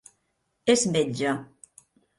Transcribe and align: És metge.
És 0.75 0.87
metge. 0.97 1.37